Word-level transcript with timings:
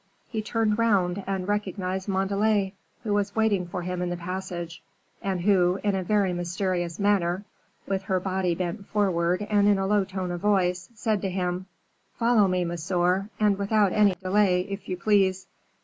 He 0.27 0.41
turned 0.41 0.79
round 0.79 1.23
and 1.27 1.47
recognized 1.47 2.07
Montalais, 2.07 2.73
who 3.03 3.13
was 3.13 3.35
waiting 3.35 3.67
for 3.67 3.83
him 3.83 4.01
in 4.01 4.09
the 4.09 4.17
passage, 4.17 4.81
and 5.21 5.41
who, 5.41 5.79
in 5.83 5.93
a 5.93 6.01
very 6.01 6.33
mysterious 6.33 6.97
manner, 6.97 7.45
with 7.87 8.01
her 8.05 8.19
body 8.19 8.55
bent 8.55 8.87
forward, 8.87 9.45
and 9.47 9.67
in 9.67 9.77
a 9.77 9.85
low 9.85 10.03
tone 10.03 10.31
of 10.31 10.41
voice, 10.41 10.89
said 10.95 11.21
to 11.21 11.29
him, 11.29 11.67
"Follow 12.15 12.47
me, 12.47 12.65
monsieur, 12.65 13.29
and 13.39 13.59
without 13.59 13.93
any 13.93 14.15
delay, 14.15 14.61
if 14.61 14.89
you 14.89 14.97
please." 14.97 15.45